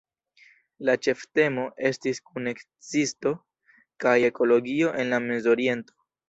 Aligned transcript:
La 0.87 0.93
ĉeftemo 1.07 1.65
estis 1.89 2.21
“kunekzisto 2.29 3.35
kaj 4.05 4.15
ekologio 4.31 4.91
en 5.05 5.13
la 5.13 5.21
Mezoriento". 5.29 6.01